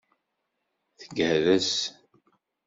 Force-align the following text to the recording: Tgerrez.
Tgerrez. 0.99 1.73